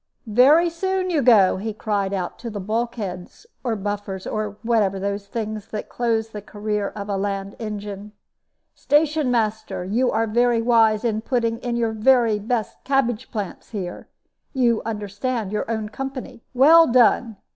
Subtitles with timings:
[0.25, 4.99] "Very soon you go," he cried out to the bulkheads, or buffers, or whatever are
[4.99, 8.13] the things that close the career of a land engine.
[8.73, 14.07] "Station master, you are very wise in putting in your very best cabbage plants there.
[14.53, 16.41] You understand your own company.
[16.55, 17.37] Well done!